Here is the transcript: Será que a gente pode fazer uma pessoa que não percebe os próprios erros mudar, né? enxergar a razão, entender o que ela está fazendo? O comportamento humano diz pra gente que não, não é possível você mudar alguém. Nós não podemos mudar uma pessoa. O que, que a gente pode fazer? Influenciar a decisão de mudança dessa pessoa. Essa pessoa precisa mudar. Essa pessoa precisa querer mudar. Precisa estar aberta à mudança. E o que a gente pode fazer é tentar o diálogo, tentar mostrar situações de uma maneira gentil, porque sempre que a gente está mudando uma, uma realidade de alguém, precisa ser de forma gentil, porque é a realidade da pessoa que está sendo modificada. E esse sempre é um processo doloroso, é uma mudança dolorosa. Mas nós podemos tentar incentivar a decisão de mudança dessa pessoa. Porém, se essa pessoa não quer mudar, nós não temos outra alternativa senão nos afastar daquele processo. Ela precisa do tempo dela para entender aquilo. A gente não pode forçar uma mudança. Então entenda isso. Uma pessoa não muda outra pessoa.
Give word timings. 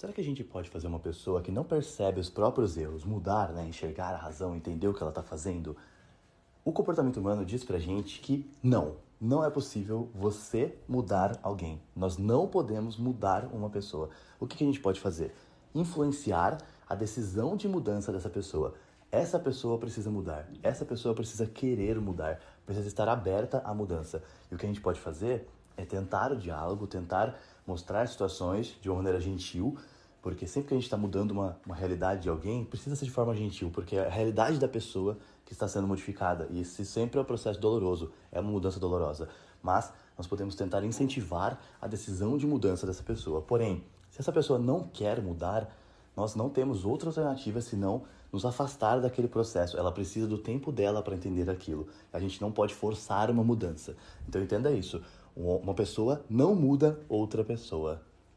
Será 0.00 0.14
que 0.14 0.20
a 0.22 0.24
gente 0.24 0.42
pode 0.42 0.70
fazer 0.70 0.86
uma 0.86 0.98
pessoa 0.98 1.42
que 1.42 1.52
não 1.52 1.62
percebe 1.62 2.20
os 2.20 2.30
próprios 2.30 2.74
erros 2.74 3.04
mudar, 3.04 3.52
né? 3.52 3.66
enxergar 3.66 4.14
a 4.14 4.16
razão, 4.16 4.56
entender 4.56 4.88
o 4.88 4.94
que 4.94 5.02
ela 5.02 5.10
está 5.10 5.22
fazendo? 5.22 5.76
O 6.64 6.72
comportamento 6.72 7.18
humano 7.18 7.44
diz 7.44 7.64
pra 7.64 7.78
gente 7.78 8.18
que 8.18 8.50
não, 8.62 8.96
não 9.20 9.44
é 9.44 9.50
possível 9.50 10.08
você 10.14 10.74
mudar 10.88 11.38
alguém. 11.42 11.82
Nós 11.94 12.16
não 12.16 12.48
podemos 12.48 12.96
mudar 12.96 13.44
uma 13.52 13.68
pessoa. 13.68 14.08
O 14.40 14.46
que, 14.46 14.56
que 14.56 14.64
a 14.64 14.66
gente 14.66 14.80
pode 14.80 14.98
fazer? 14.98 15.34
Influenciar 15.74 16.56
a 16.88 16.94
decisão 16.94 17.54
de 17.54 17.68
mudança 17.68 18.10
dessa 18.10 18.30
pessoa. 18.30 18.72
Essa 19.12 19.38
pessoa 19.38 19.76
precisa 19.76 20.10
mudar. 20.10 20.48
Essa 20.62 20.86
pessoa 20.86 21.14
precisa 21.14 21.44
querer 21.44 22.00
mudar. 22.00 22.40
Precisa 22.64 22.88
estar 22.88 23.06
aberta 23.06 23.60
à 23.66 23.74
mudança. 23.74 24.22
E 24.50 24.54
o 24.54 24.56
que 24.56 24.64
a 24.64 24.68
gente 24.68 24.80
pode 24.80 24.98
fazer 24.98 25.46
é 25.76 25.84
tentar 25.84 26.32
o 26.32 26.36
diálogo, 26.36 26.86
tentar 26.86 27.38
mostrar 27.66 28.06
situações 28.08 28.76
de 28.80 28.88
uma 28.88 28.96
maneira 28.96 29.20
gentil, 29.20 29.76
porque 30.22 30.46
sempre 30.46 30.68
que 30.68 30.74
a 30.74 30.76
gente 30.76 30.84
está 30.84 30.96
mudando 30.96 31.30
uma, 31.30 31.58
uma 31.64 31.74
realidade 31.74 32.22
de 32.22 32.28
alguém, 32.28 32.64
precisa 32.64 32.94
ser 32.94 33.06
de 33.06 33.10
forma 33.10 33.34
gentil, 33.34 33.70
porque 33.72 33.96
é 33.96 34.06
a 34.06 34.10
realidade 34.10 34.58
da 34.58 34.68
pessoa 34.68 35.18
que 35.44 35.52
está 35.52 35.66
sendo 35.66 35.86
modificada. 35.86 36.46
E 36.50 36.60
esse 36.60 36.84
sempre 36.84 37.18
é 37.18 37.22
um 37.22 37.24
processo 37.24 37.58
doloroso, 37.58 38.12
é 38.30 38.40
uma 38.40 38.50
mudança 38.50 38.78
dolorosa. 38.78 39.28
Mas 39.62 39.92
nós 40.16 40.26
podemos 40.26 40.54
tentar 40.54 40.84
incentivar 40.84 41.58
a 41.80 41.86
decisão 41.86 42.36
de 42.36 42.46
mudança 42.46 42.86
dessa 42.86 43.02
pessoa. 43.02 43.40
Porém, 43.40 43.82
se 44.10 44.20
essa 44.20 44.32
pessoa 44.32 44.58
não 44.58 44.84
quer 44.84 45.20
mudar, 45.22 45.74
nós 46.16 46.34
não 46.34 46.50
temos 46.50 46.84
outra 46.84 47.08
alternativa 47.08 47.60
senão 47.60 48.02
nos 48.32 48.44
afastar 48.44 49.00
daquele 49.00 49.28
processo. 49.28 49.76
Ela 49.76 49.90
precisa 49.90 50.26
do 50.26 50.38
tempo 50.38 50.70
dela 50.70 51.02
para 51.02 51.14
entender 51.14 51.48
aquilo. 51.48 51.88
A 52.12 52.20
gente 52.20 52.40
não 52.40 52.52
pode 52.52 52.74
forçar 52.74 53.30
uma 53.30 53.42
mudança. 53.42 53.96
Então 54.28 54.42
entenda 54.42 54.70
isso. 54.70 55.02
Uma 55.36 55.74
pessoa 55.74 56.24
não 56.28 56.54
muda 56.54 57.00
outra 57.08 57.44
pessoa. 57.44 58.02